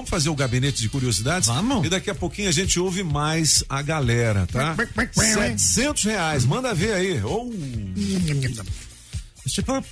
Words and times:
vamos 0.00 0.10
fazer 0.10 0.28
o 0.30 0.34
gabinete 0.34 0.80
de 0.80 0.88
curiosidades? 0.88 1.48
Vamos. 1.48 1.86
E 1.86 1.90
daqui 1.90 2.10
a 2.10 2.14
pouquinho 2.14 2.48
a 2.48 2.52
gente 2.52 2.78
ouve 2.80 3.02
mais 3.02 3.62
a 3.68 3.82
galera, 3.82 4.46
tá? 4.46 4.74
700 5.12 6.04
reais, 6.04 6.44
manda 6.44 6.72
ver 6.74 6.94
aí. 6.94 7.22
Ou. 7.22 7.52
Mr. 7.52 9.62
Pop, 9.64 9.86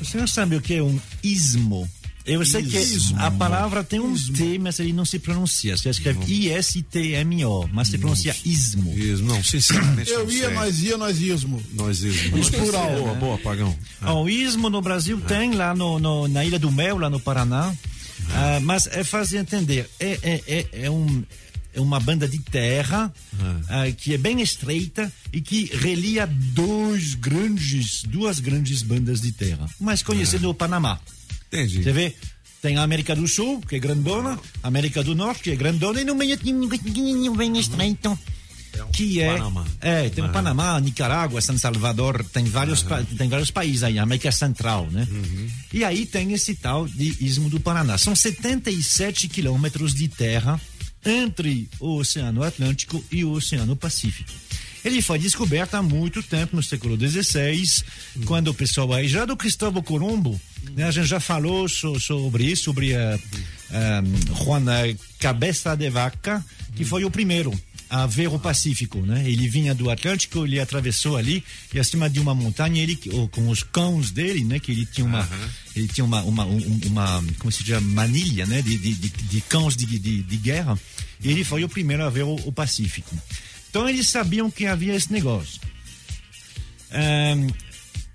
o 0.00 0.04
senhor 0.04 0.28
sabe 0.28 0.56
o 0.56 0.60
que 0.60 0.74
é 0.74 0.82
um 0.82 0.98
ismo? 1.22 1.88
Eu 2.24 2.46
sei 2.46 2.62
que 2.62 2.78
a 3.18 3.32
palavra 3.32 3.82
tem 3.82 3.98
um 3.98 4.14
T, 4.14 4.56
mas 4.60 4.78
ele 4.78 4.92
não 4.92 5.04
se 5.04 5.18
pronuncia. 5.18 5.76
Você 5.76 5.90
escreve 5.90 6.20
I-S-T-M-O, 6.32 7.68
mas 7.72 7.88
se 7.88 7.98
pronuncia 7.98 8.34
ismo. 8.44 8.96
Ismo, 8.96 9.26
não, 9.26 9.42
sinceramente. 9.42 10.08
Eu 10.08 10.24
não 10.24 10.32
ia, 10.32 10.46
sei. 10.46 10.54
nós 10.54 10.80
ia, 10.82 10.96
nós 10.96 11.20
ismo. 11.20 11.60
Nós 11.72 12.00
ismo. 12.04 12.38
Isso 12.38 12.52
plural. 12.52 12.94
Boa, 12.96 13.14
boa, 13.14 13.38
Pagão. 13.38 13.76
Ah, 14.00 14.14
O 14.14 14.28
ismo 14.28 14.70
no 14.70 14.80
Brasil 14.80 15.20
tem 15.22 15.52
lá 15.54 15.74
no, 15.74 15.98
no- 15.98 16.28
na 16.28 16.44
Ilha 16.44 16.60
do 16.60 16.70
Mel, 16.70 16.96
lá 16.96 17.10
no 17.10 17.18
Paraná. 17.18 17.74
Ah, 18.42 18.60
mas 18.60 18.86
é 18.88 19.04
fácil 19.04 19.38
entender. 19.38 19.88
É, 20.00 20.18
é, 20.22 20.42
é, 20.46 20.66
é 20.84 20.90
um, 20.90 21.24
é 21.74 21.80
uma 21.80 22.00
banda 22.00 22.26
de 22.26 22.38
terra 22.38 23.12
ah, 23.68 23.90
que 23.96 24.14
é 24.14 24.18
bem 24.18 24.40
estreita 24.40 25.12
e 25.32 25.40
que 25.40 25.70
relia 25.76 26.26
dois 26.26 27.14
grandes, 27.14 28.02
duas 28.02 28.40
grandes 28.40 28.82
bandas 28.82 29.20
de 29.20 29.32
terra. 29.32 29.66
Mais 29.80 30.02
conhecido 30.02 30.50
o 30.50 30.54
Panamá. 30.54 31.00
Entendi. 31.48 31.82
Você 31.82 31.92
vê? 31.92 32.14
Tem 32.60 32.76
a 32.76 32.82
América 32.82 33.16
do 33.16 33.26
Sul, 33.26 33.60
que 33.60 33.74
é 33.74 33.78
grandona, 33.78 34.38
a 34.62 34.68
América 34.68 35.02
do 35.02 35.16
Norte, 35.16 35.42
que 35.42 35.50
é 35.50 35.56
grandona, 35.56 36.00
e 36.00 36.04
no 36.04 36.14
meio 36.14 36.36
tem 36.36 36.54
bem 37.34 37.58
estreito, 37.58 38.16
que 38.92 39.20
é... 39.20 39.32
Panamá. 39.36 39.64
É, 39.80 40.08
tem 40.08 40.24
o 40.24 40.28
Panamá, 40.28 40.80
Nicarágua, 40.80 41.40
San 41.40 41.56
Salvador, 41.58 42.24
tem 42.32 42.44
vários, 42.44 42.82
pa- 42.82 43.02
tem 43.16 43.28
vários 43.28 43.50
países 43.50 43.82
aí, 43.82 43.98
América 43.98 44.30
Central, 44.32 44.88
né? 44.90 45.06
E 45.72 45.84
aí 45.84 46.06
tem 46.06 46.32
esse 46.32 46.54
tal 46.54 46.86
de 46.86 47.16
Istmo 47.24 47.48
do 47.50 47.60
Paraná. 47.60 47.96
São 47.98 48.14
77 48.14 49.28
quilômetros 49.28 49.94
de 49.94 50.08
terra 50.08 50.60
entre 51.04 51.68
o 51.80 51.96
Oceano 51.96 52.42
Atlântico 52.42 53.02
e 53.10 53.24
o 53.24 53.32
Oceano 53.32 53.74
Pacífico. 53.74 54.30
Ele 54.84 55.00
foi 55.00 55.18
descoberto 55.18 55.74
há 55.74 55.82
muito 55.82 56.22
tempo, 56.22 56.56
no 56.56 56.62
século 56.62 56.96
XVI, 56.98 57.84
quando 58.24 58.48
o 58.48 58.54
pessoal 58.54 58.92
aí, 58.92 59.06
já 59.06 59.24
do 59.24 59.36
Cristóvão 59.36 59.80
Colombo, 59.82 60.40
né, 60.74 60.84
a 60.84 60.90
gente 60.90 61.06
já 61.06 61.20
falou 61.20 61.68
so- 61.68 62.00
sobre 62.00 62.44
isso, 62.44 62.64
sobre 62.64 62.92
uh, 62.92 63.20
um, 63.70 64.44
Juan 64.44 64.64
eh, 64.72 64.96
Cabeça 65.20 65.76
de 65.76 65.88
Vaca, 65.88 66.44
que 66.74 66.84
foi 66.84 67.04
o 67.04 67.10
primeiro 67.10 67.52
a 67.94 68.06
ver 68.06 68.28
o 68.28 68.38
Pacífico, 68.38 68.98
né? 69.00 69.22
Ele 69.28 69.46
vinha 69.48 69.74
do 69.74 69.90
Atlântico, 69.90 70.46
ele 70.46 70.58
atravessou 70.58 71.16
ali 71.18 71.44
e 71.74 71.78
acima 71.78 72.08
de 72.08 72.18
uma 72.18 72.34
montanha, 72.34 72.82
ele 72.82 72.96
com 73.30 73.48
os 73.48 73.62
cães 73.62 74.10
dele, 74.10 74.42
né? 74.44 74.58
Que 74.58 74.72
ele 74.72 74.86
tinha 74.86 75.04
uma, 75.06 75.28
ele 75.76 75.88
tinha 75.88 76.04
uma, 76.04 76.22
uma, 76.22 76.44
um- 76.46 76.80
uma, 76.86 77.22
como 77.38 77.52
se 77.52 77.62
diz, 77.62 77.80
manilha, 77.82 78.46
né? 78.46 78.62
De, 78.62 78.78
de, 78.78 78.94
de, 78.94 79.08
de 79.10 79.40
cães 79.42 79.76
de, 79.76 79.84
de, 79.84 80.22
de 80.22 80.36
guerra. 80.38 80.78
E 81.22 81.28
ele 81.30 81.44
foi 81.44 81.64
o 81.64 81.68
primeiro 81.68 82.02
a 82.02 82.08
ver 82.10 82.22
o, 82.24 82.34
o 82.46 82.50
Pacífico. 82.52 83.14
Então 83.68 83.86
eles 83.88 84.08
sabiam 84.08 84.50
que 84.50 84.64
havia 84.64 84.94
esse 84.94 85.12
negócio. 85.12 85.60
Ahn, 86.90 87.48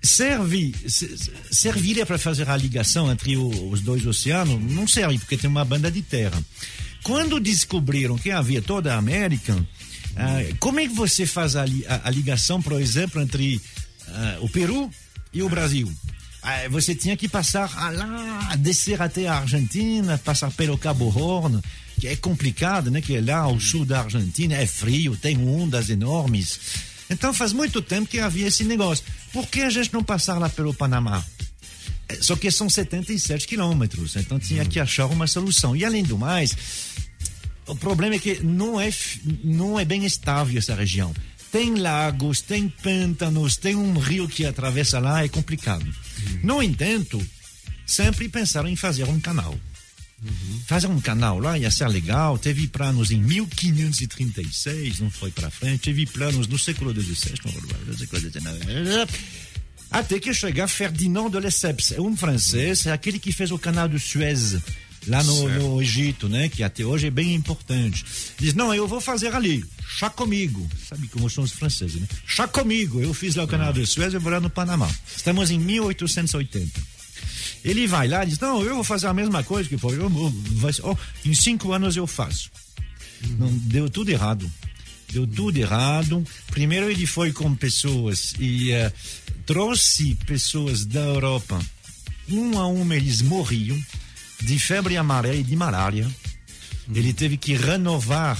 serve, 0.02 0.74
se- 0.88 1.16
se- 1.18 1.32
serviria 1.50 2.04
para 2.06 2.18
fazer 2.18 2.48
a 2.48 2.56
ligação 2.56 3.10
entre 3.10 3.36
os 3.36 3.80
dois 3.80 4.04
oceanos? 4.06 4.60
Não 4.72 4.86
serve, 4.86 5.18
porque 5.18 5.36
tem 5.36 5.48
uma 5.50 5.64
banda 5.64 5.90
de 5.90 6.02
terra. 6.02 6.42
Quando 7.08 7.40
descobriram 7.40 8.18
que 8.18 8.30
havia 8.30 8.60
toda 8.60 8.94
a 8.94 8.98
América, 8.98 9.56
ah, 10.14 10.40
como 10.60 10.78
é 10.78 10.86
que 10.86 10.92
você 10.94 11.24
faz 11.24 11.56
a, 11.56 11.64
li- 11.64 11.86
a- 11.88 12.02
a 12.04 12.10
ligação, 12.10 12.60
por 12.60 12.78
exemplo, 12.78 13.18
entre 13.22 13.58
ah, 14.08 14.36
o 14.42 14.48
Peru 14.50 14.90
e 15.32 15.42
o 15.42 15.48
Brasil? 15.48 15.90
Ah, 16.42 16.68
você 16.70 16.94
tinha 16.94 17.16
que 17.16 17.26
passar 17.26 17.74
lá, 17.94 18.54
descer 18.58 19.00
até 19.00 19.26
a 19.26 19.38
Argentina, 19.38 20.18
passar 20.18 20.50
pelo 20.52 20.76
Cabo 20.76 21.06
Horn, 21.08 21.60
que 21.98 22.06
é 22.06 22.14
complicado, 22.14 22.90
né? 22.90 23.00
Que 23.00 23.16
é 23.16 23.20
lá 23.22 23.38
ao 23.38 23.58
sul 23.58 23.86
da 23.86 24.02
Argentina, 24.02 24.54
é 24.54 24.66
frio, 24.66 25.16
tem 25.16 25.38
ondas 25.38 25.88
enormes. 25.88 26.60
Então 27.08 27.32
faz 27.32 27.54
muito 27.54 27.80
tempo 27.80 28.06
que 28.06 28.20
havia 28.20 28.48
esse 28.48 28.64
negócio. 28.64 29.02
Por 29.32 29.46
que 29.46 29.62
a 29.62 29.70
gente 29.70 29.94
não 29.94 30.04
passar 30.04 30.38
lá 30.38 30.50
pelo 30.50 30.74
Panamá? 30.74 31.24
É, 32.08 32.16
Só 32.16 32.36
que 32.36 32.50
são 32.50 32.68
77 32.68 33.46
quilômetros, 33.46 34.16
então 34.16 34.38
tinha 34.38 34.64
que 34.64 34.80
achar 34.80 35.06
uma 35.06 35.26
solução. 35.26 35.76
E 35.76 35.84
além 35.84 36.02
do 36.02 36.16
mais, 36.16 36.56
o 37.66 37.76
problema 37.76 38.14
é 38.14 38.18
que 38.18 38.42
não 38.42 38.80
é, 38.80 38.90
não 39.44 39.78
é 39.78 39.84
bem 39.84 40.04
estável 40.04 40.58
essa 40.58 40.74
região. 40.74 41.14
Tem 41.52 41.74
lagos, 41.76 42.40
tem 42.40 42.68
pântanos, 42.68 43.56
tem 43.56 43.74
um 43.74 43.98
rio 43.98 44.28
que 44.28 44.44
atravessa 44.44 44.98
lá, 44.98 45.24
é 45.24 45.28
complicado. 45.28 45.86
No 46.42 46.62
entanto, 46.62 47.24
sempre 47.86 48.28
pensaram 48.28 48.68
em 48.68 48.76
fazer 48.76 49.04
um 49.04 49.18
canal. 49.18 49.58
Fazer 50.66 50.88
um 50.88 51.00
canal 51.00 51.38
lá 51.38 51.56
ia 51.56 51.70
ser 51.70 51.88
legal. 51.88 52.36
Teve 52.38 52.66
planos 52.66 53.10
em 53.10 53.22
1536, 53.22 55.00
não 55.00 55.10
foi 55.10 55.30
para 55.30 55.48
frente. 55.48 55.82
Teve 55.84 56.06
planos 56.06 56.46
no 56.48 56.58
século 56.58 56.92
XVI, 56.92 57.34
no 57.86 57.96
século 57.96 58.20
XIX. 58.20 58.42
Até 59.90 60.20
que 60.20 60.34
chega 60.34 60.68
Ferdinand 60.68 61.30
de 61.30 61.40
Lesseps, 61.40 61.92
é 61.92 62.00
um 62.00 62.16
francês, 62.16 62.86
é 62.86 62.92
aquele 62.92 63.18
que 63.18 63.32
fez 63.32 63.50
o 63.50 63.58
canal 63.58 63.88
de 63.88 63.98
Suez 63.98 64.56
lá 65.06 65.22
no, 65.22 65.48
no 65.48 65.82
Egito, 65.82 66.28
né? 66.28 66.48
Que 66.48 66.62
até 66.62 66.84
hoje 66.84 67.06
é 67.06 67.10
bem 67.10 67.34
importante. 67.34 68.04
Diz, 68.38 68.54
não, 68.54 68.74
eu 68.74 68.86
vou 68.86 69.00
fazer 69.00 69.34
ali, 69.34 69.64
chá 69.86 70.10
comigo. 70.10 70.68
Sabe 70.88 71.08
como 71.08 71.30
são 71.30 71.44
os 71.44 71.52
franceses, 71.52 72.00
né? 72.00 72.06
Chá 72.26 72.46
comigo, 72.46 73.00
eu 73.00 73.14
fiz 73.14 73.34
lá 73.34 73.44
o 73.44 73.48
canal 73.48 73.72
de 73.72 73.86
Suez, 73.86 74.12
eu 74.12 74.20
vou 74.20 74.30
lá 74.30 74.40
no 74.40 74.50
Panamá. 74.50 74.90
Estamos 75.16 75.50
em 75.50 75.58
1880. 75.58 76.98
Ele 77.64 77.86
vai 77.86 78.08
lá 78.08 78.24
e 78.24 78.28
diz: 78.28 78.38
Não, 78.38 78.62
eu 78.62 78.76
vou 78.76 78.84
fazer 78.84 79.06
a 79.06 79.14
mesma 79.14 79.42
coisa 79.42 79.68
que 79.68 79.76
foi. 79.76 79.96
Eu, 79.98 80.08
vai 80.08 80.72
oh, 80.82 80.96
em 81.24 81.34
cinco 81.34 81.72
anos 81.72 81.96
eu 81.96 82.06
faço. 82.06 82.50
Não, 83.38 83.50
deu 83.50 83.90
tudo 83.90 84.10
errado. 84.10 84.50
Deu 85.10 85.26
tudo 85.26 85.56
errado. 85.56 86.24
Primeiro 86.50 86.90
ele 86.90 87.06
foi 87.06 87.32
com 87.32 87.54
pessoas 87.54 88.34
e 88.38 88.72
eh, 88.72 88.92
trouxe 89.48 90.14
pessoas 90.26 90.84
da 90.84 91.00
Europa. 91.00 91.58
Um 92.30 92.58
a 92.58 92.68
um 92.68 92.92
eles 92.92 93.22
morriam 93.22 93.82
de 94.42 94.58
febre 94.58 94.94
amarela 94.98 95.36
e 95.36 95.42
de 95.42 95.56
malária. 95.56 96.06
Ele 96.94 97.14
teve 97.14 97.38
que 97.38 97.54
renovar 97.54 98.38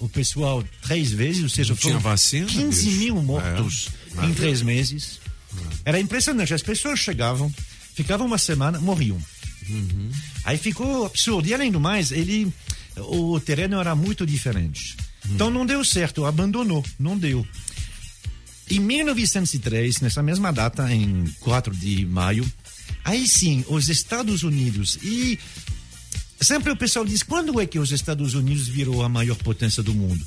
o 0.00 0.08
pessoal 0.08 0.64
três 0.82 1.12
vezes, 1.12 1.44
ou 1.44 1.48
seja, 1.48 1.76
foram 1.76 2.00
vacina, 2.00 2.46
15 2.48 2.84
bicho. 2.86 2.98
mil 2.98 3.22
mortos 3.22 3.88
É. 4.20 4.26
em 4.26 4.34
três 4.34 4.60
meses. 4.60 5.20
Era 5.84 6.00
impressionante. 6.00 6.52
As 6.52 6.62
pessoas 6.62 6.98
chegavam, 6.98 7.54
ficavam 7.94 8.26
uma 8.26 8.38
semana, 8.38 8.80
morriam. 8.80 9.18
Aí 10.44 10.58
ficou 10.58 11.06
absurdo. 11.06 11.46
E 11.46 11.54
além 11.54 11.70
do 11.70 11.78
mais, 11.78 12.10
ele, 12.10 12.52
o 12.96 13.38
terreno 13.38 13.78
era 13.78 13.94
muito 13.94 14.26
diferente. 14.26 14.96
Então 15.30 15.50
não 15.50 15.64
deu 15.64 15.84
certo, 15.84 16.24
abandonou, 16.24 16.84
não 16.98 17.16
deu. 17.16 17.46
Em 18.70 18.80
1903, 18.80 20.00
nessa 20.00 20.22
mesma 20.22 20.52
data, 20.52 20.92
em 20.92 21.24
4 21.40 21.74
de 21.74 22.04
maio, 22.06 22.50
aí 23.04 23.26
sim, 23.26 23.64
os 23.68 23.88
Estados 23.88 24.42
Unidos 24.42 24.98
e 25.02 25.38
Sempre 26.40 26.70
o 26.70 26.76
pessoal 26.76 27.04
diz, 27.04 27.22
quando 27.24 27.60
é 27.60 27.66
que 27.66 27.80
os 27.80 27.90
Estados 27.90 28.34
Unidos 28.34 28.68
virou 28.68 29.02
a 29.02 29.08
maior 29.08 29.36
potência 29.36 29.82
do 29.82 29.92
mundo? 29.92 30.24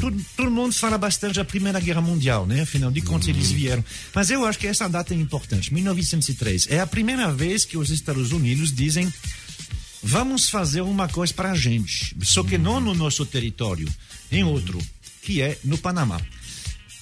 Todo, 0.00 0.24
todo 0.36 0.50
mundo 0.50 0.72
fala 0.72 0.98
bastante 0.98 1.36
da 1.36 1.44
Primeira 1.44 1.78
Guerra 1.78 2.00
Mundial, 2.00 2.44
né? 2.44 2.62
Afinal 2.62 2.90
de 2.90 3.00
contas, 3.00 3.28
eles 3.28 3.52
vieram. 3.52 3.84
Mas 4.12 4.30
eu 4.30 4.44
acho 4.44 4.58
que 4.58 4.66
essa 4.66 4.88
data 4.88 5.14
é 5.14 5.16
importante, 5.16 5.72
1903. 5.72 6.66
É 6.70 6.80
a 6.80 6.86
primeira 6.86 7.32
vez 7.32 7.64
que 7.64 7.78
os 7.78 7.90
Estados 7.90 8.32
Unidos 8.32 8.74
dizem, 8.74 9.12
vamos 10.02 10.50
fazer 10.50 10.80
uma 10.80 11.08
coisa 11.08 11.32
para 11.32 11.52
a 11.52 11.54
gente, 11.54 12.16
só 12.22 12.42
que 12.42 12.58
não 12.58 12.80
no 12.80 12.92
nosso 12.92 13.24
território, 13.24 13.88
em 14.32 14.42
outro, 14.42 14.80
que 15.22 15.40
é 15.40 15.56
no 15.62 15.78
Panamá. 15.78 16.20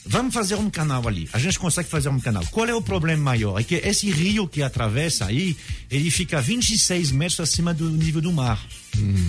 Vamos 0.05 0.35
fazer 0.35 0.57
um 0.57 0.69
canal 0.69 1.07
ali. 1.07 1.29
A 1.33 1.39
gente 1.39 1.59
consegue 1.59 1.89
fazer 1.89 2.09
um 2.09 2.19
canal. 2.19 2.45
Qual 2.51 2.67
é 2.67 2.75
o 2.75 2.83
problema 2.83 3.23
maior? 3.23 3.61
É 3.61 3.63
que 3.63 3.77
esse 3.77 4.11
rio 4.11 4.49
que 4.49 4.61
atravessa 4.63 5.27
aí, 5.27 5.57
ele 5.91 6.11
fica 6.11 6.41
26 6.41 7.13
metros 7.13 7.39
acima 7.41 7.73
do 7.73 7.89
nível 7.89 8.21
do 8.21 8.33
mar. 8.33 8.61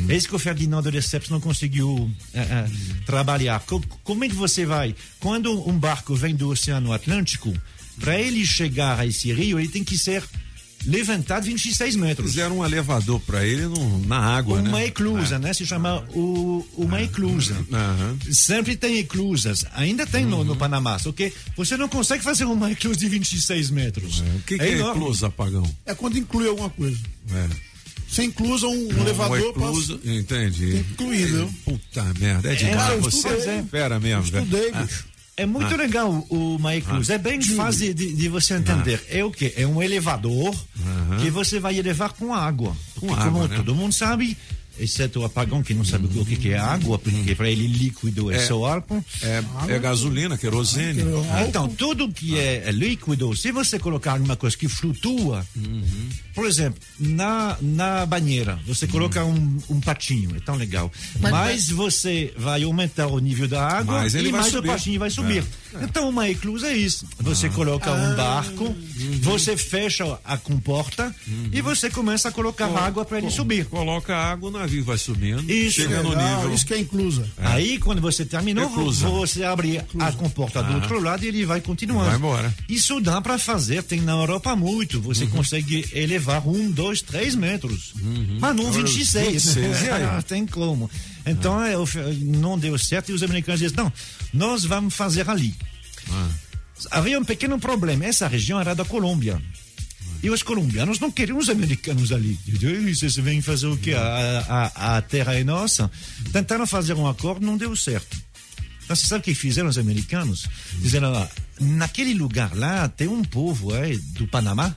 É 0.09 0.15
isso 0.15 0.27
que 0.27 0.35
o 0.35 0.39
Ferdinand 0.39 0.81
de 0.81 0.91
Lesseps 0.91 1.29
não 1.29 1.39
conseguiu 1.39 2.09
eh, 2.33 2.39
eh, 2.39 2.65
trabalhar. 3.05 3.59
Co- 3.61 3.81
como 4.03 4.23
é 4.25 4.29
que 4.29 4.35
você 4.35 4.65
vai? 4.65 4.95
Quando 5.19 5.67
um 5.69 5.77
barco 5.77 6.15
vem 6.15 6.35
do 6.35 6.49
Oceano 6.49 6.91
Atlântico, 6.91 7.53
para 7.99 8.19
ele 8.19 8.45
chegar 8.45 8.99
a 8.99 9.05
esse 9.05 9.31
rio, 9.31 9.59
ele 9.59 9.69
tem 9.69 9.83
que 9.83 9.97
ser 9.97 10.23
levantado 10.85 11.43
26 11.45 11.95
metros. 11.95 12.31
Fizeram 12.31 12.59
um 12.59 12.65
elevador 12.65 13.19
pra 13.21 13.45
ele 13.45 13.63
no- 13.67 14.05
na 14.05 14.17
água, 14.17 14.59
Uma 14.59 14.79
né? 14.79 14.85
eclusa, 14.87 15.39
né? 15.39 15.53
Se 15.53 15.65
chama 15.65 16.03
o, 16.13 16.65
uma 16.75 17.01
eclusa. 17.01 17.55
Aham. 17.71 18.17
Sempre 18.31 18.75
tem 18.75 18.97
eclusas. 18.97 19.65
Ainda 19.73 20.05
tem 20.05 20.25
no, 20.25 20.43
no 20.43 20.55
Panamá. 20.55 20.97
Só 20.99 21.11
que 21.11 21.31
você 21.55 21.77
não 21.77 21.87
consegue 21.87 22.23
fazer 22.23 22.45
uma 22.45 22.71
eclusa 22.71 22.99
de 22.99 23.09
26 23.09 23.69
metros. 23.69 24.19
O 24.21 24.39
que, 24.45 24.57
que 24.57 24.63
é, 24.63 24.79
eclusa, 24.79 25.27
apagão? 25.27 25.69
É 25.85 25.93
quando 25.93 26.17
inclui 26.17 26.47
alguma 26.47 26.69
coisa. 26.69 26.97
É. 27.33 27.47
Sem 28.07 28.27
inclusa 28.27 28.67
um, 28.67 28.87
um 28.93 29.01
elevador, 29.01 29.39
eclusa, 29.39 29.99
entendi. 30.05 30.83
Né? 30.99 31.49
Puta 31.65 32.03
merda, 32.19 32.51
é 32.51 32.55
demais. 32.55 32.75
cara, 32.77 32.93
eu 32.95 33.01
Você 33.01 33.27
estudei. 33.29 33.55
é 33.55 33.63
fera 33.63 33.99
mesmo, 33.99 34.23
velho. 34.23 34.43
Estudei, 34.43 34.69
Ah, 34.73 34.83
bicho. 34.83 35.05
É 35.35 35.47
muito 35.47 35.75
legal 35.75 36.23
o 36.29 36.57
uma 36.57 36.75
eclusa. 36.75 37.15
é 37.15 37.17
bem 37.17 37.41
fácil 37.41 37.91
de, 37.91 38.13
de 38.13 38.29
você 38.29 38.53
entender. 38.53 39.01
É 39.09 39.25
o 39.25 39.31
quê? 39.31 39.51
É 39.57 39.65
um 39.65 39.81
elevador 39.81 40.55
que 41.21 41.29
você 41.29 41.59
vai 41.59 41.77
elevar 41.77 42.13
com 42.13 42.33
água. 42.33 42.75
Porque, 42.93 43.07
Com 43.07 43.13
água, 43.13 43.31
como 43.31 43.47
né? 43.47 43.55
todo 43.55 43.75
mundo 43.75 43.93
sabe, 43.93 44.37
exceto 44.79 45.19
o 45.19 45.25
apagão 45.25 45.61
que 45.61 45.73
não 45.73 45.85
sabe 45.85 46.07
o 46.17 46.25
que 46.25 46.35
que 46.35 46.49
é 46.51 46.57
água, 46.57 46.97
porque 46.99 47.35
para 47.35 47.49
ele 47.49 47.67
líquido 47.67 48.31
é, 48.31 48.35
É. 48.35 48.39
só 48.39 48.65
álcool. 48.65 49.03
É, 49.21 49.43
é 49.75 49.79
gasolina, 49.79 50.37
querosene. 50.37 51.03
Então, 51.47 51.67
tudo 51.69 52.09
que 52.09 52.37
é 52.37 52.71
líquido, 52.71 53.35
se 53.35 53.51
você 53.51 53.77
colocar 53.79 54.19
uma 54.19 54.35
coisa 54.35 54.55
que 54.57 54.67
flutua, 54.67 55.45
por 56.33 56.45
exemplo, 56.45 56.79
na, 56.99 57.57
na 57.61 58.05
banheira, 58.05 58.59
você 58.65 58.87
coloca 58.87 59.23
um, 59.23 59.57
um 59.69 59.79
patinho, 59.79 60.35
é 60.35 60.39
tão 60.39 60.55
legal. 60.55 60.91
Mas, 61.19 61.69
você 61.69 62.33
vai 62.37 62.63
aumentar 62.63 63.07
o 63.07 63.19
nível 63.19 63.47
da 63.47 63.65
água 63.65 63.99
Mais 63.99 64.15
ele 64.15 64.29
e 64.29 64.31
mais 64.31 64.47
subir. 64.47 64.69
o 64.69 64.71
patinho 64.71 64.99
vai 64.99 65.09
subir. 65.09 65.43
Então, 65.81 66.09
uma 66.09 66.29
eclusa 66.29 66.67
é 66.67 66.75
isso. 66.77 67.05
Você 67.19 67.49
coloca 67.49 67.91
um 67.91 68.15
barco, 68.15 68.75
você 69.21 69.55
fecha 69.57 70.19
a 70.23 70.37
comporta 70.37 71.13
e 71.51 71.61
você 71.61 71.89
começa 71.89 72.29
a 72.29 72.31
colocar 72.31 72.67
água 72.67 73.05
para 73.05 73.17
ele 73.19 73.29
subir. 73.31 73.65
Coloca 73.65 74.15
água, 74.15 74.49
o 74.49 74.51
navio 74.63 74.83
vai 74.83 74.97
subindo. 74.97 75.49
Isso. 75.51 75.81
chega 75.81 76.01
no 76.01 76.09
Legal, 76.09 76.37
nível. 76.41 76.53
isso 76.55 76.65
que 76.65 76.73
é 76.73 76.79
inclusa. 76.79 77.27
Aí, 77.37 77.77
quando 77.79 78.01
você 78.01 78.25
terminou, 78.25 78.65
Eclusa. 78.65 79.07
você 79.09 79.43
abre 79.43 79.79
a 79.99 80.11
comporta 80.13 80.63
do 80.63 80.73
outro 80.75 80.99
lado 81.01 81.23
e 81.23 81.27
ele 81.27 81.45
vai 81.45 81.61
continuando. 81.61 82.05
Vai 82.05 82.15
embora. 82.17 82.53
Isso 82.69 82.99
dá 82.99 83.21
para 83.21 83.37
fazer, 83.37 83.83
tem 83.83 84.01
na 84.01 84.13
Europa 84.13 84.55
muito. 84.55 85.01
Você 85.01 85.27
consegue 85.27 85.85
elevar 85.93 86.47
um, 86.47 86.71
dois, 86.71 87.01
três 87.01 87.35
metros. 87.35 87.93
Mas 88.39 88.55
não 88.55 88.71
26. 88.71 89.31
26, 89.55 89.81
e 89.83 89.89
aí? 89.89 90.03
Não 90.03 90.21
tem 90.23 90.45
como. 90.45 90.89
Então, 91.25 91.63
eu 91.65 91.85
fe- 91.85 91.99
não 92.21 92.57
deu 92.57 92.77
certo 92.77 93.09
e 93.09 93.13
os 93.13 93.23
americanos 93.23 93.59
dizem, 93.59 93.77
não, 93.77 93.91
nós 94.33 94.65
vamos 94.65 94.93
fazer 94.93 95.29
ali. 95.29 95.53
Havia 96.91 97.19
um 97.19 97.23
pequeno 97.23 97.57
problema. 97.59 98.05
Essa 98.05 98.27
região 98.27 98.59
era 98.59 98.73
da 98.75 98.83
Colômbia. 98.83 99.41
E 100.23 100.29
os 100.29 100.41
colombianos 100.41 100.99
não 100.99 101.11
queriam 101.11 101.37
os 101.37 101.49
americanos 101.49 102.11
ali. 102.13 102.39
Vocês 102.95 103.15
vêm 103.17 103.41
fazer 103.41 103.67
o 103.67 103.77
quê? 103.77 103.93
A, 103.93 104.71
a, 104.73 104.97
a 104.97 105.01
terra 105.01 105.35
é 105.35 105.43
nossa. 105.43 105.91
Tentaram 106.31 106.65
fazer 106.65 106.93
um 106.93 107.05
acordo, 107.05 107.45
não 107.45 107.57
deu 107.57 107.75
certo. 107.75 108.17
Então, 108.85 108.95
você 108.95 109.05
sabe 109.05 109.21
o 109.21 109.23
que 109.23 109.35
fizeram 109.35 109.67
os 109.69 109.77
americanos? 109.77 110.47
Disseram, 110.79 111.13
ah, 111.13 111.29
naquele 111.59 112.13
lugar 112.13 112.55
lá 112.55 112.87
tem 112.87 113.07
um 113.07 113.21
povo 113.23 113.75
é, 113.75 113.95
do 114.17 114.25
Panamá 114.27 114.73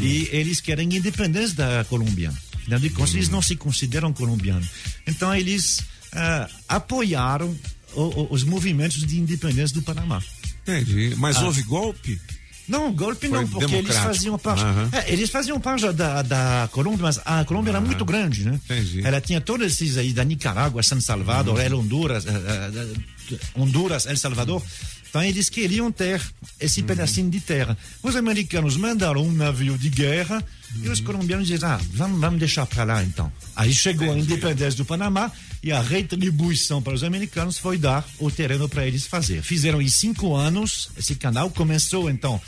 e 0.00 0.28
eles 0.32 0.60
querem 0.60 0.88
independência 0.94 1.54
da 1.56 1.84
Colômbia. 1.84 2.32
Afinal 2.56 2.80
de 2.80 2.90
contas, 2.90 3.14
eles 3.14 3.28
não 3.30 3.40
se 3.42 3.56
consideram 3.56 4.12
colombianos. 4.12 4.68
Então, 5.06 5.34
eles 5.34 5.80
ah, 6.12 6.48
apoiaram 6.68 7.54
o- 7.94 8.02
o- 8.02 8.28
os 8.32 8.42
movimentos 8.42 9.06
de 9.06 9.18
independência 9.18 9.74
do 9.74 9.82
Panamá. 9.82 10.22
Entendi. 10.62 11.14
Mas 11.16 11.40
houve 11.40 11.62
golpe? 11.62 12.20
Não, 12.68 12.92
golpe 12.92 13.28
Foi 13.28 13.40
não, 13.40 13.48
porque 13.48 13.74
eles 13.74 13.96
faziam 13.96 14.38
parte. 14.38 14.62
Aham. 14.62 14.90
É, 14.92 15.12
eles 15.12 15.30
faziam 15.30 15.58
parte 15.58 15.90
da, 15.92 16.22
da 16.22 16.68
Colômbia, 16.70 17.02
mas 17.02 17.20
a 17.24 17.44
Colômbia 17.44 17.70
era 17.70 17.80
muito 17.80 18.04
grande, 18.04 18.44
né? 18.44 18.60
Entendi. 18.64 19.06
Ela 19.06 19.20
tinha 19.20 19.40
todos 19.40 19.66
esses 19.66 19.96
aí 19.96 20.12
da 20.12 20.22
Nicarágua, 20.22 20.82
San 20.82 21.00
Salvador, 21.00 21.60
El 21.60 21.74
Honduras, 21.74 22.26
eh, 22.26 22.30
eh, 22.30 22.94
eh, 23.32 23.38
Honduras, 23.54 24.06
El 24.06 24.18
Salvador. 24.18 24.62
Então 25.08 25.22
eles 25.22 25.48
queriam 25.48 25.90
ter 25.90 26.20
esse 26.60 26.82
pedacinho 26.82 27.30
de 27.30 27.40
terra. 27.40 27.76
Os 28.02 28.14
americanos 28.14 28.76
mandaram 28.76 29.22
um 29.22 29.32
navio 29.32 29.78
de 29.78 29.88
guerra 29.88 30.44
e 30.82 30.88
os 30.88 31.00
colombianos 31.00 31.48
disseram: 31.48 31.74
ah, 31.74 31.80
vamos, 31.92 32.20
vamos 32.20 32.38
deixar 32.38 32.66
para 32.66 32.84
lá 32.84 33.02
então. 33.02 33.32
Aí 33.56 33.74
chegou 33.74 34.12
a 34.12 34.18
independência 34.18 34.76
do 34.76 34.84
Panamá 34.84 35.32
e 35.62 35.72
a 35.72 35.80
retribuição 35.80 36.82
para 36.82 36.94
os 36.94 37.02
americanos 37.02 37.58
foi 37.58 37.78
dar 37.78 38.06
o 38.18 38.30
terreno 38.30 38.68
para 38.68 38.86
eles 38.86 39.06
fazer. 39.06 39.42
Fizeram 39.42 39.80
em 39.80 39.88
cinco 39.88 40.34
anos 40.34 40.90
esse 40.96 41.14
canal. 41.14 41.50
Começou 41.50 42.10
então 42.10 42.40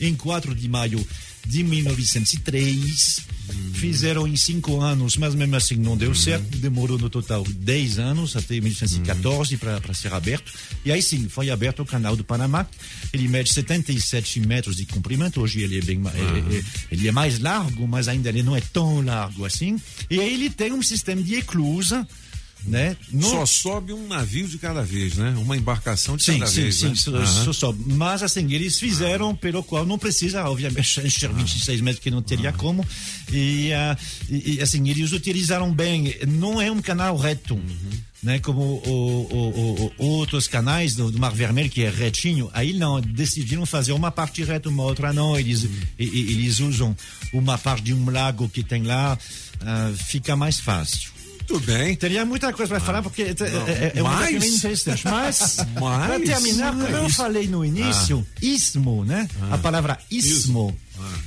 em 0.00 0.14
4 0.14 0.54
de 0.54 0.68
maio 0.68 1.04
de 1.48 1.64
1903. 1.64 3.26
Fizeram 3.74 4.26
em 4.26 4.36
cinco 4.36 4.80
anos, 4.80 5.16
mas 5.16 5.34
mesmo 5.34 5.56
assim 5.56 5.76
não 5.76 5.96
deu 5.96 6.14
certo. 6.14 6.44
Demorou 6.58 6.98
no 6.98 7.08
total 7.08 7.42
10 7.44 7.98
anos, 7.98 8.36
até 8.36 8.60
1914, 8.60 9.56
para 9.56 9.94
ser 9.94 10.12
aberto. 10.12 10.52
E 10.84 10.92
aí 10.92 11.00
sim, 11.00 11.28
foi 11.28 11.48
aberto 11.48 11.80
o 11.80 11.86
canal 11.86 12.14
do 12.14 12.22
Panamá. 12.24 12.66
Ele 13.12 13.26
mede 13.28 13.50
77 13.52 14.40
metros 14.40 14.76
de 14.76 14.84
comprimento. 14.84 15.40
Hoje 15.40 15.62
ele 15.62 15.78
é, 15.78 15.80
bem, 15.80 15.96
ma- 15.98 16.10
é- 16.12 16.56
é- 16.58 16.64
ele 16.90 17.08
é 17.08 17.12
mais 17.12 17.38
largo, 17.38 17.86
mas 17.88 18.06
ainda 18.08 18.28
ele 18.28 18.42
não 18.42 18.54
é 18.54 18.60
tão 18.60 19.00
largo 19.00 19.44
assim. 19.46 19.80
E 20.10 20.20
aí 20.20 20.34
ele 20.34 20.50
tem 20.50 20.72
um 20.72 20.82
sistema 20.82 21.22
de 21.22 21.36
eclusa. 21.36 22.06
Né? 22.64 22.96
No- 23.10 23.30
Só 23.30 23.46
sobe 23.46 23.92
um 23.92 24.06
navio 24.08 24.46
de 24.48 24.58
cada 24.58 24.82
vez, 24.82 25.14
né? 25.14 25.34
Uma 25.38 25.56
embarcação 25.56 26.16
de 26.16 26.24
Sim, 26.24 26.38
cada 26.40 26.50
sim, 26.50 26.62
vez. 26.62 26.74
sim, 26.76 26.88
né? 26.88 26.94
só, 26.96 27.16
Aham. 27.16 27.44
só 27.44 27.52
sobe. 27.52 27.84
Mas 27.94 28.22
assim, 28.22 28.52
eles 28.52 28.78
fizeram 28.78 29.34
pelo 29.34 29.62
qual 29.62 29.86
não 29.86 29.98
precisa, 29.98 30.44
obviamente, 30.44 31.00
encher 31.06 31.32
26 31.32 31.80
metros 31.80 32.02
que 32.02 32.10
não 32.10 32.20
teria 32.20 32.52
como. 32.52 32.84
E, 33.32 33.72
ah, 33.72 33.96
e, 34.28 34.60
assim, 34.60 34.86
eles 34.88 35.12
utilizaram 35.12 35.72
bem. 35.72 36.14
Não 36.26 36.60
é 36.60 36.70
um 36.70 36.82
canal 36.82 37.16
reto. 37.16 37.58
Né, 38.20 38.40
como 38.40 38.60
o- 38.60 39.28
o- 39.32 39.84
o- 39.86 39.92
outros 40.18 40.48
canais 40.48 40.96
do, 40.96 41.08
do 41.08 41.20
Mar 41.20 41.32
Vermelho, 41.32 41.70
que 41.70 41.82
é 41.84 41.88
retinho, 41.88 42.50
aí 42.52 42.72
não, 42.72 43.00
decidiram 43.00 43.64
fazer 43.64 43.92
uma 43.92 44.10
parte 44.10 44.42
reta, 44.42 44.68
uma 44.68 44.82
outra 44.82 45.12
não. 45.12 45.38
Eles, 45.38 45.62
e- 45.62 45.70
e- 46.04 46.32
eles 46.32 46.58
usam 46.58 46.96
uma 47.32 47.56
parte 47.56 47.84
de 47.84 47.94
um 47.94 48.10
lago 48.10 48.48
que 48.48 48.64
tem 48.64 48.82
lá, 48.82 49.16
ah, 49.60 49.92
fica 50.08 50.34
mais 50.34 50.58
fácil. 50.58 51.10
Muito 51.48 51.64
bem. 51.66 51.96
Teria 51.96 52.24
muita 52.26 52.52
coisa 52.52 52.68
para 52.74 52.80
falar, 52.84 53.02
porque 53.02 53.22
é, 53.22 53.26
é, 53.30 53.92
é 53.96 54.02
uma 54.02 54.10
Mas- 54.12 54.30
coisa 54.30 54.40
bem 54.40 54.54
interessante. 54.54 55.04
Mas, 55.06 55.56
Mas- 55.80 56.06
para 56.06 56.20
terminar, 56.20 56.72
como 56.72 56.86
eu 56.86 57.08
falei 57.10 57.46
no 57.48 57.64
início, 57.64 58.26
ismo, 58.42 59.04
né? 59.04 59.28
A 59.50 59.56
palavra 59.58 59.98
ismo. 60.10 60.76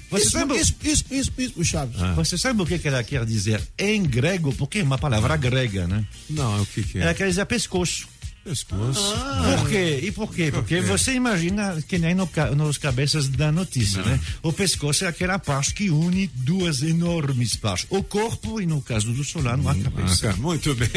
Você, 0.09 0.23
Isso, 0.23 0.31
sabe, 0.31 0.57
isso, 0.57 0.75
isso, 0.83 1.05
isso, 1.09 1.31
isso, 1.37 1.63
Chaves. 1.63 1.95
você 2.15 2.37
sabe 2.37 2.61
o 2.61 2.65
que 2.65 2.77
que 2.77 2.89
ela 2.89 3.01
quer 3.03 3.25
dizer 3.25 3.61
em 3.79 4.03
grego? 4.03 4.53
Porque 4.53 4.79
é 4.79 4.83
uma 4.83 4.97
palavra 4.97 5.37
grega, 5.37 5.87
né? 5.87 6.03
Não, 6.29 6.61
o 6.61 6.65
que 6.65 6.83
que 6.83 6.97
é? 6.97 7.03
Ela 7.03 7.13
quer 7.13 7.27
dizer 7.29 7.45
pescoço. 7.45 8.07
Pescoço. 8.43 9.13
Por 9.59 9.69
quê? 9.69 9.99
E 10.01 10.11
por 10.11 10.33
quê? 10.33 10.51
Porque 10.51 10.81
você 10.81 11.13
imagina 11.13 11.79
que 11.87 11.99
nem 11.99 12.15
no, 12.15 12.27
nos 12.55 12.77
cabeças 12.79 13.27
da 13.27 13.51
notícia, 13.51 14.01
né? 14.01 14.19
O 14.41 14.51
pescoço 14.51 15.05
é 15.05 15.07
aquela 15.07 15.37
parte 15.37 15.75
que 15.75 15.91
une 15.91 16.25
duas 16.33 16.81
enormes 16.81 17.55
partes. 17.55 17.85
O 17.91 18.01
corpo 18.01 18.59
e, 18.59 18.65
no 18.65 18.81
caso 18.81 19.13
do 19.13 19.23
Solano, 19.23 19.69
a 19.69 19.73
Ah, 19.73 19.75
cabeça. 19.75 20.21
cara, 20.23 20.37
muito 20.37 20.73
bem. 20.73 20.89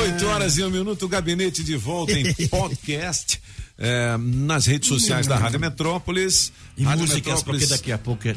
Oito 0.00 0.26
horas 0.26 0.58
e 0.58 0.62
um 0.64 0.70
minuto, 0.70 1.06
o 1.06 1.08
gabinete 1.08 1.64
de 1.64 1.76
volta 1.76 2.12
em 2.12 2.30
podcast. 2.48 3.40
é, 3.78 4.16
nas 4.18 4.66
redes 4.66 4.86
sociais 4.88 5.26
da 5.26 5.36
Rádio 5.38 5.58
Metrópolis. 5.58 6.52
E 6.76 6.84
Rádio 6.84 7.00
músicas, 7.06 7.42
porque 7.42 7.66
daqui 7.66 7.90
a 7.90 7.98
pouco 7.98 8.28
elas 8.28 8.36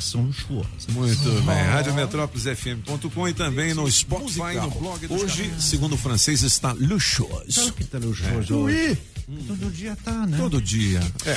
são 0.00 0.22
luxuosas. 0.22 0.86
Muito 0.88 1.30
bem. 1.42 1.62
Rádio 1.62 1.94
Metrópolis 1.94 2.44
FM.com 2.44 3.28
e 3.28 3.34
também 3.34 3.72
no 3.74 3.90
Spotify, 3.90 4.54
no 4.60 4.70
blog. 4.70 5.06
Hoje, 5.10 5.52
segundo 5.58 5.94
o 5.94 5.98
francês, 5.98 6.42
está 6.42 6.72
luxuoso. 6.72 7.54
Claro 7.54 7.72
que 7.72 7.84
tá 7.84 7.98
luxuoso. 7.98 8.56
Ui, 8.58 8.98
Todo 9.46 9.70
dia 9.72 9.96
tá, 10.04 10.26
né? 10.26 10.36
Todo 10.36 10.62
dia. 10.62 11.00
É. 11.24 11.36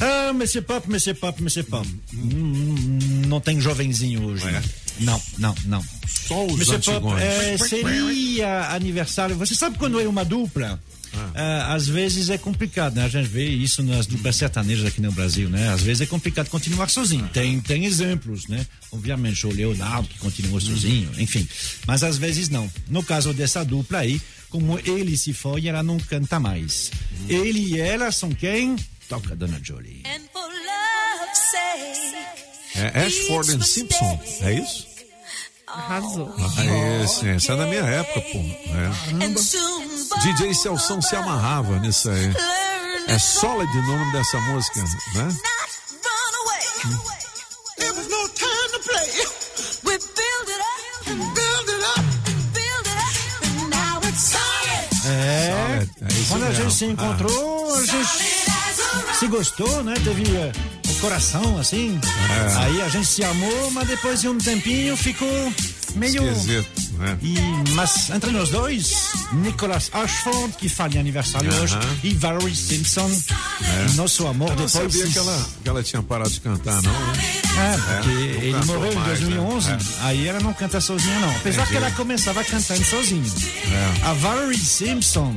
Ah, 0.00 0.32
Monsieur 0.32 0.64
Pop, 0.64 0.90
Monsieur 0.90 1.14
Pop, 1.16 1.42
Monsieur 1.42 1.64
Pop. 1.66 1.86
Hum, 2.14 2.98
não 3.28 3.40
tem 3.40 3.60
jovenzinho 3.60 4.24
hoje. 4.24 4.48
É? 4.48 4.62
Não, 5.00 5.20
não, 5.38 5.54
não. 5.66 5.84
Só 6.06 6.44
os 6.46 6.64
Pop, 6.64 6.76
antigões. 6.76 7.22
é, 7.22 7.58
seria 7.58 8.70
aniversário. 8.70 9.36
Você 9.36 9.54
sabe 9.54 9.78
quando 9.78 10.00
é 10.00 10.06
uma 10.06 10.24
dupla? 10.24 10.80
Ah, 11.34 11.74
às 11.74 11.88
vezes 11.88 12.30
é 12.30 12.38
complicado, 12.38 12.94
né? 12.94 13.04
A 13.04 13.08
gente 13.08 13.26
vê 13.28 13.44
isso 13.48 13.82
nas 13.82 14.06
duplas 14.06 14.36
sertanejas 14.36 14.86
aqui 14.86 15.00
no 15.00 15.10
Brasil, 15.10 15.48
né? 15.48 15.68
Às 15.70 15.82
vezes 15.82 16.02
é 16.02 16.06
complicado 16.06 16.48
continuar 16.48 16.88
sozinho. 16.88 17.28
Tem, 17.32 17.60
tem 17.60 17.84
exemplos, 17.84 18.46
né? 18.46 18.64
Obviamente, 18.92 19.46
o 19.46 19.50
Leonardo 19.52 20.08
que 20.08 20.18
continuou 20.18 20.60
sozinho, 20.60 21.10
enfim. 21.18 21.48
Mas 21.86 22.02
às 22.04 22.16
vezes 22.16 22.48
não. 22.48 22.70
No 22.88 23.02
caso 23.02 23.32
dessa 23.32 23.64
dupla 23.64 23.98
aí, 23.98 24.20
como 24.50 24.78
ele 24.84 25.16
se 25.16 25.32
foi, 25.32 25.66
ela 25.66 25.82
não 25.82 25.98
canta 25.98 26.38
mais. 26.38 26.90
Ele 27.28 27.74
e 27.74 27.80
ela 27.80 28.12
são 28.12 28.30
quem? 28.30 28.76
Toca 29.08 29.34
Dona 29.34 29.60
Jolie. 29.62 30.02
And 30.06 30.22
for 30.32 30.48
love's 30.48 31.38
sake. 31.50 32.16
É 32.76 33.00
Ashford 33.06 33.50
and 33.50 33.62
Simpson, 33.62 34.20
é 34.42 34.54
isso? 34.60 34.86
Arrasou. 35.72 36.34
Ah, 36.38 37.02
esse, 37.04 37.28
essa 37.28 37.52
é 37.52 37.56
da 37.56 37.66
minha 37.66 37.82
época, 37.82 38.20
pô. 38.20 38.38
É. 38.38 40.18
DJ 40.20 40.54
Celção 40.54 41.00
se 41.00 41.14
amarrava 41.16 41.78
nisso 41.78 42.10
aí. 42.10 42.32
É 43.08 43.18
Solid 43.18 43.70
o 43.76 43.82
nome 43.82 44.12
dessa 44.12 44.40
música, 44.40 44.82
né? 45.14 45.36
not 51.10 51.39
quando 56.30 56.44
a 56.44 56.52
gente 56.52 56.74
se 56.74 56.84
encontrou, 56.86 57.74
a 57.74 57.84
gente 57.84 59.18
se 59.18 59.26
gostou, 59.26 59.84
né? 59.84 59.94
Teve 60.02 60.22
eh, 60.36 60.52
o 60.88 60.94
coração 61.00 61.58
assim. 61.58 61.98
É. 62.52 62.56
Aí 62.64 62.82
a 62.82 62.88
gente 62.88 63.06
se 63.06 63.22
amou, 63.24 63.70
mas 63.72 63.86
depois 63.88 64.20
de 64.20 64.28
um 64.28 64.38
tempinho 64.38 64.96
ficou 64.96 65.52
meio. 65.96 66.26
Esquisito. 66.30 66.90
É. 67.00 67.16
E, 67.24 67.72
mas 67.72 68.10
entre 68.10 68.30
nós 68.30 68.50
dois, 68.50 68.92
Nicholas 69.32 69.90
Ashford, 69.92 70.54
que 70.58 70.68
faz 70.68 70.94
aniversário 70.96 71.50
Aham. 71.50 71.62
hoje, 71.62 71.78
e 72.04 72.12
Valerie 72.14 72.54
Simpson, 72.54 73.10
nosso 73.94 74.26
amor 74.26 74.50
Eu 74.50 74.56
não 74.56 74.66
depois. 74.66 74.92
sabia 74.92 75.06
se- 75.06 75.12
que 75.12 75.18
ela, 75.18 75.46
que 75.62 75.68
ela 75.68 75.82
tinha 75.82 76.02
parado 76.02 76.28
de 76.30 76.40
cantar, 76.40 76.82
não, 76.82 76.92
né? 76.92 77.12
É, 77.56 77.76
porque 77.76 78.08
não 78.08 78.58
ele 78.58 78.64
morreu 78.66 78.92
em 78.92 78.94
mais, 78.96 79.18
2011, 79.20 79.70
né? 79.70 79.78
aí 80.02 80.28
ela 80.28 80.40
não 80.40 80.52
canta 80.52 80.78
sozinha 80.80 81.18
não. 81.20 81.30
Apesar 81.36 81.66
que 81.66 81.76
ela 81.76 81.90
começava 81.92 82.44
cantando 82.44 82.84
sozinha. 82.84 83.24
É. 84.02 84.06
A 84.06 84.12
Valerie 84.12 84.58
Simpson, 84.58 85.34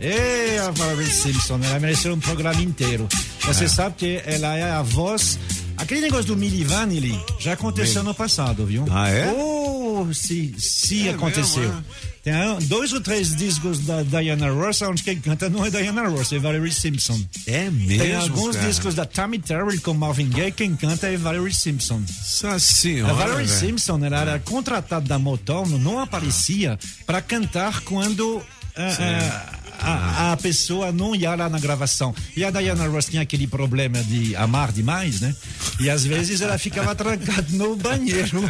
é 0.00 0.58
a 0.58 0.70
Valerie 0.70 1.10
Simpson, 1.10 1.58
ela 1.62 1.80
mereceu 1.80 2.12
um 2.14 2.20
programa 2.20 2.60
inteiro. 2.60 3.08
Você 3.44 3.68
sabe 3.68 3.96
que 3.96 4.22
ela 4.24 4.56
é 4.56 4.70
a 4.70 4.82
voz... 4.82 5.38
Aquele 5.76 6.02
negócio 6.02 6.26
do 6.26 6.36
Milli 6.36 6.62
Vanilli 6.62 7.20
já 7.40 7.54
aconteceu 7.54 8.04
no 8.04 8.14
passado, 8.14 8.64
viu? 8.64 8.86
Ah, 8.92 9.08
é? 9.10 9.28
Oh, 9.36 10.06
se, 10.14 10.54
se 10.56 11.08
É 11.08 11.10
aconteceu. 11.10 11.62
mesmo, 11.64 11.78
é? 11.80 11.82
Tem 12.22 12.48
um- 12.48 12.58
dois 12.60 12.92
ou 12.92 13.00
três 13.00 13.34
discos 13.34 13.80
da 13.80 14.02
Diana 14.04 14.50
Ross 14.52 14.80
onde 14.82 15.02
quem 15.02 15.18
canta 15.20 15.50
não 15.50 15.66
é 15.66 15.70
Diana 15.70 16.08
Ross, 16.08 16.32
é 16.32 16.38
Valerie 16.38 16.72
Simpson. 16.72 17.20
É 17.44 17.68
mesmo, 17.70 18.02
Tem 18.04 18.14
alguns 18.14 18.54
cara. 18.54 18.68
discos 18.68 18.94
da 18.94 19.04
Tammy 19.04 19.40
Terrell 19.40 19.80
com 19.82 19.92
Marvin 19.94 20.28
Gaye, 20.30 20.52
quem 20.52 20.76
canta 20.76 21.08
é 21.08 21.16
Valerie 21.16 21.52
Simpson. 21.52 22.00
Nossa 22.00 22.58
senhora, 22.60 23.12
A 23.12 23.16
Valerie. 23.16 23.48
Simpson 23.48 23.98
ela 24.04 24.20
era 24.20 24.38
contratada 24.38 25.04
da 25.06 25.18
Motown, 25.18 25.66
não 25.66 25.98
aparecia 25.98 26.78
para 27.04 27.20
cantar 27.20 27.80
quando 27.80 28.40
ah, 28.76 28.96
ah, 29.00 29.53
a, 29.78 30.32
a 30.32 30.36
pessoa 30.36 30.92
não 30.92 31.14
ia 31.14 31.34
lá 31.34 31.48
na 31.48 31.58
gravação. 31.58 32.14
E 32.36 32.44
a 32.44 32.50
Diana 32.50 32.86
Ross 32.88 33.06
tinha 33.06 33.22
aquele 33.22 33.46
problema 33.46 34.02
de 34.04 34.34
amar 34.36 34.72
demais, 34.72 35.20
né? 35.20 35.34
E 35.80 35.90
às 35.90 36.04
vezes 36.04 36.40
ela 36.40 36.58
ficava 36.58 36.94
trancada 36.94 37.46
no 37.50 37.76
banheiro. 37.76 38.42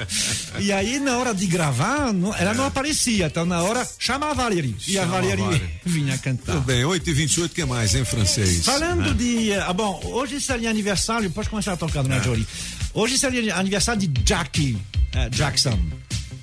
E 0.58 0.70
aí, 0.72 0.98
na 1.00 1.16
hora 1.18 1.34
de 1.34 1.46
gravar, 1.46 2.12
não- 2.12 2.34
ela 2.34 2.54
não 2.54 2.64
aparecia. 2.66 3.26
Então, 3.26 3.44
na 3.44 3.62
hora, 3.62 3.86
chama 3.98 4.30
a 4.30 4.34
Valerie. 4.34 4.76
E 4.86 4.98
a 4.98 5.02
Chama 5.02 5.18
a 5.18 5.20
Valerie 5.20 5.62
vinha 5.84 6.16
cantar. 6.18 6.52
Tudo 6.54 6.64
bem, 6.64 6.84
8 6.84 7.08
e 7.10 7.12
28 7.12 7.50
o 7.50 7.54
que 7.54 7.64
mais 7.64 7.94
em 7.94 8.04
francês? 8.04 8.64
Falando 8.64 9.14
de. 9.14 9.52
Ah, 9.54 9.72
bom, 9.72 10.00
hoje 10.04 10.40
seria 10.40 10.70
aniversário. 10.70 11.30
Pode 11.30 11.48
começar 11.48 11.72
a 11.72 11.76
tocar, 11.76 12.00
É. 12.00 12.02
dona 12.02 12.20
Jolie. 12.22 12.46
Hoje 12.92 13.18
seria 13.18 13.56
aniversário 13.56 14.00
de 14.06 14.22
Jackie 14.24 14.78
eh, 15.12 15.28
Jackson. 15.30 15.78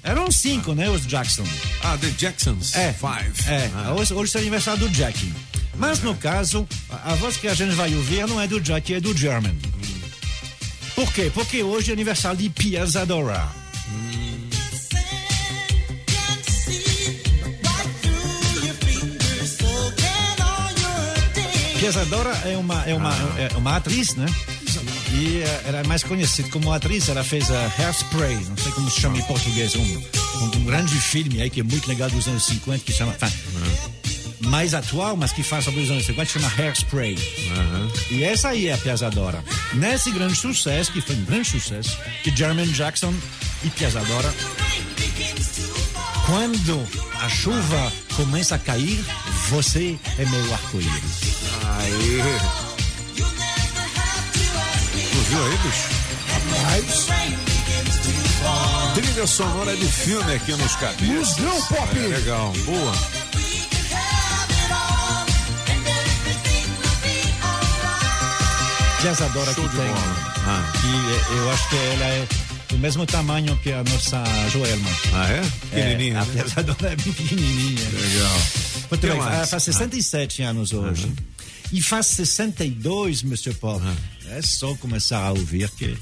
Eram 0.03 0.31
cinco, 0.31 0.73
né? 0.73 0.89
Os 0.89 1.05
Jackson. 1.05 1.43
Ah, 1.83 1.97
The 1.97 2.09
Jacksons. 2.17 2.75
É. 2.75 2.93
Five. 2.93 3.49
É, 3.49 3.69
Ah. 3.75 3.93
hoje, 3.93 4.13
hoje 4.13 4.31
seria 4.31 4.47
aniversário 4.47 4.87
do 4.87 4.93
Jackie. 4.95 5.31
Mas 5.75 6.01
no 6.01 6.15
caso, 6.15 6.67
a, 6.89 7.11
a 7.11 7.15
voz 7.15 7.37
que 7.37 7.47
a 7.47 7.53
gente 7.53 7.73
vai 7.75 7.93
ouvir 7.95 8.27
não 8.27 8.39
é 8.41 8.47
do 8.47 8.59
Jackie, 8.59 8.95
é 8.95 8.99
do 8.99 9.15
German. 9.15 9.57
Por 10.95 11.11
quê? 11.13 11.31
Porque 11.33 11.63
hoje 11.63 11.91
é 11.91 11.93
aniversário 11.93 12.37
de 12.37 12.49
Pia 12.49 12.85
Zadora. 12.85 13.47
Pia 21.79 21.91
Zadora 21.91 22.29
é 22.45 22.55
uma, 22.57 22.83
é 22.85 22.93
uma, 22.93 23.13
é 23.37 23.57
uma 23.57 23.75
atriz, 23.77 24.15
né? 24.15 24.27
E 25.13 25.41
eh, 25.43 25.61
ela 25.65 25.79
é 25.79 25.83
mais 25.83 26.03
conhecida 26.03 26.49
como 26.49 26.71
atriz, 26.71 27.09
ela 27.09 27.23
fez 27.23 27.51
a 27.51 27.71
Hairspray, 27.77 28.35
não 28.35 28.57
sei 28.57 28.71
como 28.71 28.89
se 28.89 29.01
chama 29.01 29.17
em 29.17 29.23
português, 29.23 29.75
um, 29.75 29.81
um, 29.81 30.45
um 30.55 30.63
grande 30.65 30.95
filme 30.95 31.41
aí 31.41 31.49
que 31.49 31.59
é 31.59 31.63
muito 31.63 31.87
legal 31.87 32.09
dos 32.09 32.27
anos 32.27 32.45
50, 32.45 32.85
que 32.85 32.93
chama. 32.93 33.15
mais 34.39 34.73
atual, 34.73 35.15
mas 35.15 35.31
que 35.31 35.43
faz 35.43 35.65
sobre 35.65 35.81
os 35.81 35.91
anos 35.91 36.05
50, 36.05 36.31
chama 36.31 36.51
Hairspray. 36.57 37.17
E 38.09 38.23
essa 38.23 38.49
aí 38.49 38.67
é 38.67 38.73
a 38.73 38.77
Piazzadora. 38.77 39.43
Nesse 39.73 40.11
grande 40.11 40.35
sucesso, 40.35 40.91
que 40.91 41.01
foi 41.01 41.15
um 41.15 41.25
grande 41.25 41.49
sucesso, 41.49 41.97
de 42.23 42.35
Jermaine 42.35 42.71
Jackson 42.71 43.13
e 43.63 43.69
Piazzadora, 43.69 44.33
quando 46.25 46.87
a 47.21 47.29
chuva 47.29 47.91
começa 48.15 48.55
a 48.55 48.59
cair, 48.59 49.03
você 49.49 49.97
é 50.17 50.25
meu 50.25 50.53
arco-íris. 50.53 51.21
Aê. 51.65 53.50
Tu 55.11 55.17
viu 55.29 55.45
aí, 55.45 55.57
bicho? 55.57 55.89
Mas, 56.63 57.07
Trilha 58.95 59.27
sonora 59.27 59.75
de 59.75 59.85
filme 59.85 60.33
aqui 60.33 60.51
nos 60.53 60.75
cabeças. 60.75 61.37
Luzão 61.37 61.61
Pop. 61.67 61.97
É, 61.97 62.07
legal, 62.07 62.51
boa. 62.65 62.93
Piazzadora 69.01 69.47
que 69.53 69.61
Show 69.61 69.67
de 69.69 69.77
tem. 69.77 69.89
Ah. 70.45 70.71
Que 70.79 70.87
eh, 70.87 71.37
eu 71.39 71.51
acho 71.51 71.69
que 71.69 71.75
ela 71.75 72.05
é 72.05 72.27
do 72.69 72.77
mesmo 72.77 73.05
tamanho 73.05 73.57
que 73.57 73.71
a 73.71 73.83
nossa 73.83 74.23
Joelma. 74.49 74.89
Ah, 75.13 75.27
é? 75.29 75.41
Pequenininha, 75.71 76.17
É, 76.17 76.21
a 76.21 76.25
né? 76.25 76.33
Piazzadora 76.33 76.91
é 76.91 76.95
bem 76.95 77.13
pequenininha. 77.13 77.89
Legal. 77.89 78.41
Muito 78.91 79.01
Que 79.01 79.07
bem, 79.07 79.21
faz 79.21 79.63
67 79.63 80.43
anos 80.43 80.71
hoje. 80.73 81.11
E 81.71 81.81
faz 81.81 82.07
62, 82.07 83.23
Mr. 83.23 83.53
Paul. 83.55 83.81
É 84.33 84.41
só 84.41 84.73
começar 84.77 85.19
a 85.19 85.31
ouvir 85.31 85.69
que 85.71 85.97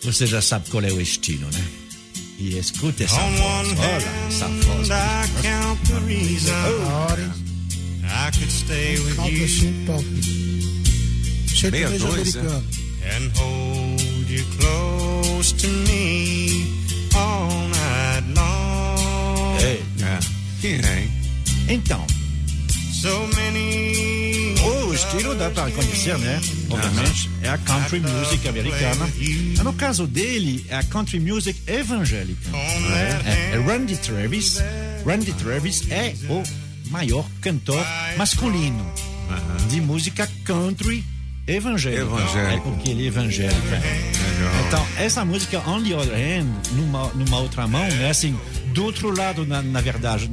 você 0.00 0.28
já 0.28 0.40
sabe 0.40 0.70
qual 0.70 0.84
é 0.84 0.92
o 0.92 1.00
estilo, 1.00 1.44
né? 1.50 1.64
E 2.38 2.56
escute 2.56 3.02
essa 3.02 3.20
On 3.20 3.32
voz. 3.32 3.68
Olha 3.78 4.28
essa 4.28 4.46
voz. 4.46 4.88
I 4.90 5.42
count 5.42 5.86
the 5.88 5.98
reasons 6.06 6.50
a 6.50 6.68
hora, 6.86 7.22
hein? 7.22 7.50
I 8.04 8.30
could 8.30 8.52
stay 8.52 8.96
with 9.00 9.16
you 9.28 9.86
top. 9.86 10.04
Sertanejo 11.52 12.12
62, 12.12 12.36
é? 12.36 12.40
americano. 12.40 12.64
and 13.02 13.36
hold 13.36 14.30
you 14.30 14.44
close 14.56 15.52
to 15.54 15.66
me 15.66 16.64
all 17.16 17.50
night 17.70 18.24
long. 18.36 19.58
Ei, 19.60 19.82
É. 20.00 20.20
Quem 20.60 20.74
é, 20.74 21.00
hein? 21.00 21.10
Então, 21.68 22.06
So 23.02 23.26
many. 23.34 24.19
Estilo 25.00 25.34
dá 25.34 25.50
para 25.50 25.70
conhecer, 25.70 26.18
né? 26.18 26.40
Obviamente, 26.68 27.30
é 27.42 27.48
a 27.48 27.58
country 27.58 28.00
music 28.00 28.48
americana. 28.48 29.08
Mas 29.56 29.64
no 29.64 29.72
caso 29.72 30.06
dele, 30.06 30.64
é 30.68 30.76
a 30.76 30.82
country 30.84 31.20
music 31.20 31.60
evangélica. 31.66 32.50
É, 32.54 33.54
é 33.54 33.58
Randy 33.60 33.96
Travis. 33.96 34.58
Randy 35.06 35.32
Travis 35.32 35.90
é 35.90 36.14
o 36.28 36.42
maior 36.90 37.26
cantor 37.40 37.84
masculino 38.16 38.84
de 39.68 39.80
música 39.80 40.28
country 40.44 41.04
evangélica. 41.46 42.38
É 42.38 42.60
porque 42.60 42.90
ele 42.90 43.04
é 43.04 43.06
evangélico. 43.06 43.74
é. 43.74 44.12
Então, 44.66 44.86
essa 44.98 45.24
música, 45.24 45.58
On 45.68 45.82
the 45.82 45.94
Other 45.94 46.14
Hand, 46.14 46.46
numa, 46.72 47.08
numa 47.08 47.38
outra 47.38 47.66
mão, 47.66 47.82
é 47.82 48.08
assim, 48.08 48.38
do 48.72 48.84
outro 48.84 49.14
lado, 49.14 49.46
na, 49.46 49.60
na 49.60 49.80
verdade. 49.80 50.30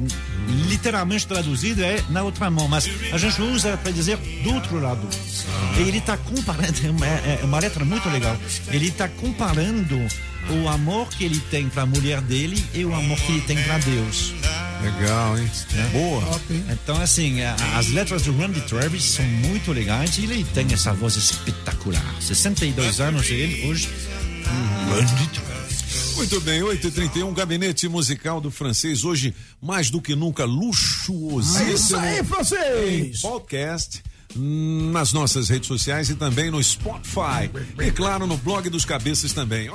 Literalmente 0.68 1.26
traduzido 1.26 1.82
é 1.82 2.02
na 2.08 2.22
outra 2.22 2.50
mão, 2.50 2.68
mas 2.68 2.88
a 3.12 3.18
gente 3.18 3.40
usa 3.42 3.76
para 3.76 3.90
dizer 3.92 4.16
do 4.16 4.54
outro 4.54 4.80
lado. 4.80 5.06
E 5.76 5.80
ele 5.82 5.98
está 5.98 6.16
comparando, 6.16 6.86
é 6.86 6.90
uma, 6.90 7.06
é 7.06 7.40
uma 7.42 7.58
letra 7.58 7.84
muito 7.84 8.08
legal. 8.08 8.36
Ele 8.68 8.88
está 8.88 9.08
comparando 9.08 9.98
o 10.50 10.68
amor 10.68 11.08
que 11.08 11.24
ele 11.24 11.38
tem 11.40 11.68
para 11.68 11.82
a 11.82 11.86
mulher 11.86 12.20
dele 12.20 12.62
e 12.74 12.84
o 12.84 12.94
amor 12.94 13.18
que 13.18 13.32
ele 13.32 13.40
tem 13.42 13.62
para 13.62 13.78
Deus. 13.78 14.34
Legal, 14.82 15.36
hein? 15.38 15.50
Boa. 15.92 16.24
Top, 16.24 16.52
hein? 16.52 16.64
Então, 16.70 17.00
assim, 17.00 17.42
as 17.76 17.88
letras 17.88 18.22
do 18.22 18.36
Randy 18.36 18.60
Travis 18.62 19.04
são 19.04 19.24
muito 19.24 19.72
legais 19.72 20.16
e 20.18 20.24
ele 20.24 20.44
tem 20.54 20.72
essa 20.72 20.92
voz 20.92 21.16
espetacular. 21.16 22.14
62 22.20 23.00
anos 23.00 23.28
ele 23.28 23.66
hoje. 23.68 23.88
Randy 24.88 25.26
Travis. 25.28 25.37
Muito 26.18 26.40
bem, 26.40 26.60
8h31, 26.62 27.32
gabinete 27.32 27.86
musical 27.88 28.40
do 28.40 28.50
francês. 28.50 29.04
Hoje, 29.04 29.32
mais 29.62 29.88
do 29.88 30.02
que 30.02 30.16
nunca, 30.16 30.42
É 30.42 30.46
isso 30.46 30.54
luxuosíssimo. 30.58 31.98
aí, 32.00 32.24
francês! 32.24 33.20
podcast 33.20 34.02
nas 34.36 35.12
nossas 35.12 35.48
redes 35.48 35.66
sociais 35.66 36.10
e 36.10 36.14
também 36.14 36.50
no 36.50 36.62
Spotify. 36.62 37.48
E 37.80 37.90
claro, 37.90 38.26
no 38.26 38.36
blog 38.36 38.68
dos 38.68 38.84
cabeças 38.84 39.32
também. 39.32 39.66